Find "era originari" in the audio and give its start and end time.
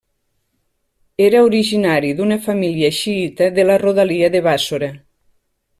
1.25-2.11